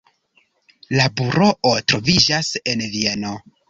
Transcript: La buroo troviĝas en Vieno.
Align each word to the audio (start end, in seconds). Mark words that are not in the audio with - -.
La 1.01 1.05
buroo 1.21 1.77
troviĝas 1.95 2.53
en 2.75 2.87
Vieno. 2.99 3.41